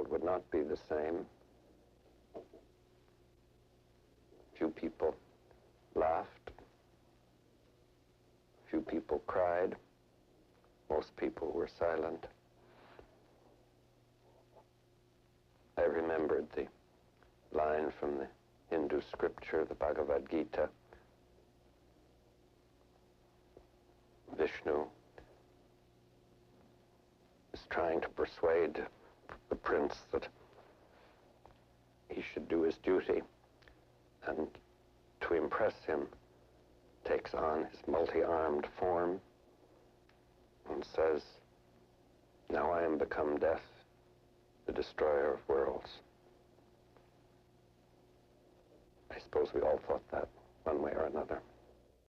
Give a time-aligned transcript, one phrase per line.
[0.00, 1.26] world would not be the same.
[4.56, 5.14] Few people
[5.94, 6.50] laughed.
[8.70, 9.76] Few people cried.
[10.88, 12.24] Most people were silent.
[15.76, 16.66] I remembered the
[17.56, 18.26] line from the
[18.70, 20.68] Hindu scripture, the Bhagavad Gita.
[24.38, 24.84] Vishnu
[27.52, 28.82] is trying to persuade
[29.50, 30.26] the prince that
[32.08, 33.20] he should do his duty
[34.26, 34.48] and
[35.20, 36.06] to impress him
[37.04, 39.20] takes on his multi-armed form
[40.70, 41.22] and says,
[42.50, 43.62] now I am become death,
[44.66, 45.90] the destroyer of worlds.
[49.10, 50.28] I suppose we all thought that
[50.64, 51.40] one way or another.